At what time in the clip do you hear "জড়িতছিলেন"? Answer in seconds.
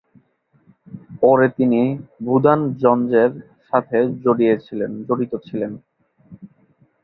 4.23-5.71